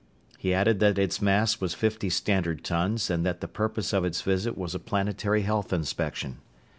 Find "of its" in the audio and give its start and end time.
3.93-4.23